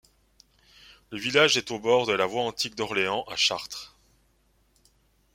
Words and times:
Le 1.11 1.19
village 1.19 1.57
est 1.57 1.69
au 1.69 1.77
bord 1.77 2.07
de 2.07 2.13
la 2.13 2.25
voie 2.25 2.41
antique 2.41 2.73
d'Orléans 2.73 3.23
à 3.27 3.35
Chartres. 3.35 3.95